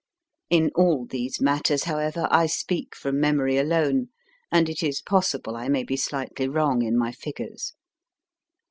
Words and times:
In 0.49 0.71
all 0.73 1.05
these 1.05 1.39
matters, 1.39 1.83
however, 1.83 2.27
I 2.31 2.47
speak 2.47 2.95
from 2.95 3.19
memory 3.19 3.57
alone, 3.59 4.07
and 4.51 4.67
it 4.67 4.81
is 4.81 4.99
possible 4.99 5.55
I 5.55 5.67
may 5.67 5.83
be 5.83 5.95
slightly 5.95 6.47
wrong 6.47 6.81
in 6.81 6.97
my 6.97 7.11
figures. 7.11 7.73